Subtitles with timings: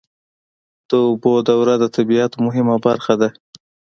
[0.89, 3.29] د اوبو دوره د طبیعت مهمه برخه ده.